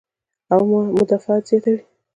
او 0.53 0.61
مدافعت 0.97 1.43
زياتوي- 1.49 1.77